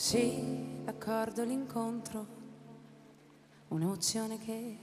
[0.00, 2.26] Sì, d'accordo l'incontro,
[3.66, 4.78] un'emozione che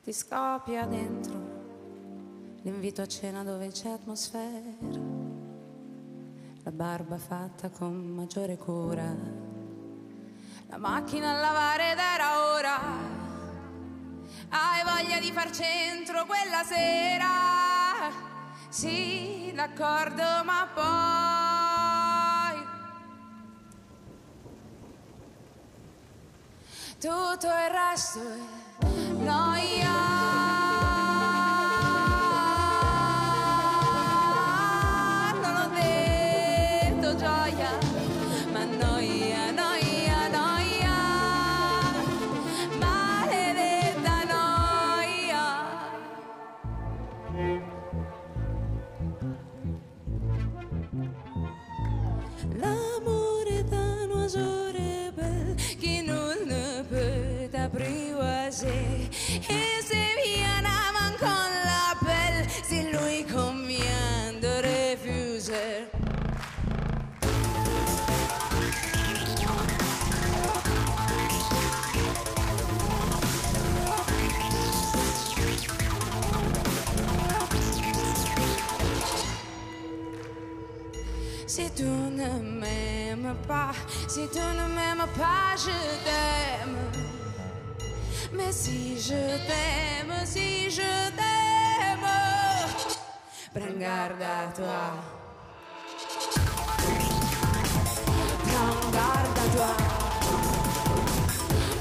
[0.00, 1.34] ti scoppia dentro,
[2.62, 4.70] l'invito a cena dove c'è atmosfera,
[6.62, 9.12] la barba fatta con maggiore cura,
[10.68, 12.80] la macchina a lavare ed era ora,
[14.50, 18.08] hai voglia di far centro quella sera,
[18.68, 21.59] sì, d'accordo, ma poi...
[27.00, 28.84] tutto il resto è
[29.22, 29.49] noia.
[58.50, 63.22] Et c'est bien avant qu'on l'appelle, c'est lui
[63.68, 65.86] vient de refuser.
[81.46, 83.70] Si tu ne m'aimes pas,
[84.08, 85.70] si tu ne m'aimes pas, je
[86.04, 87.19] t'aime.
[88.32, 92.06] Mais si je t'aime, si je t'aime,
[93.54, 94.82] prends garde à toi.
[98.46, 99.70] Prends garde à toi.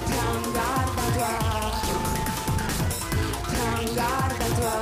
[0.05, 1.33] Prends garde à toi.
[3.43, 4.75] Prends garde à toi.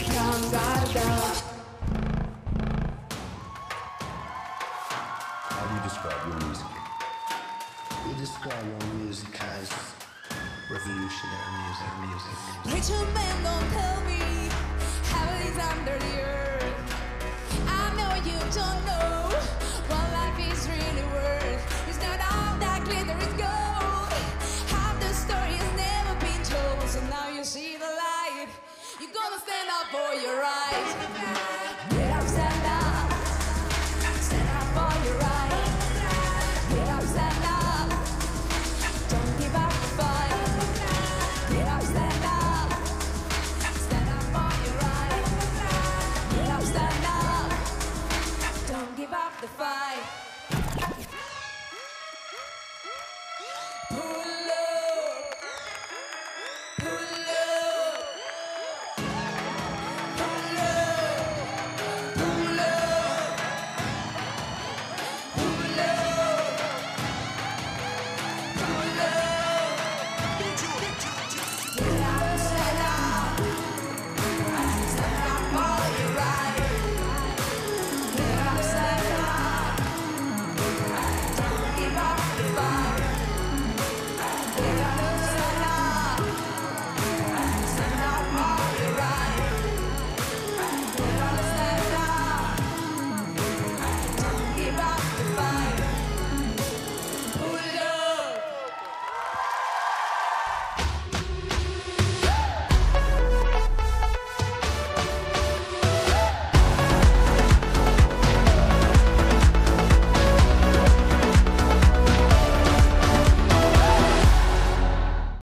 [0.00, 1.51] Prends garde à How
[8.06, 9.70] We describe our music as
[10.68, 12.72] revolutionary music, music, music.
[12.72, 14.18] Preacher man, don't tell me
[15.06, 16.74] heaven is under the earth.
[17.68, 19.30] I know you don't know
[19.86, 21.62] what life is really worth.
[21.88, 24.10] It's not all that glitter is gold.
[24.74, 28.48] Half the story has never been told, so now you see the light.
[28.98, 31.61] You're gonna stand up for your rights.